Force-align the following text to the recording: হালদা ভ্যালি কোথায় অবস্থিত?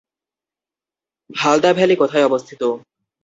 হালদা 1.29 1.71
ভ্যালি 1.73 1.95
কোথায় 1.95 2.25
অবস্থিত? 2.25 2.61